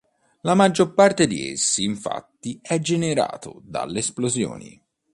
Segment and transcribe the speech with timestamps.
[0.39, 4.83] La maggior parte di essi, infatti, è generato dalle esplosioni.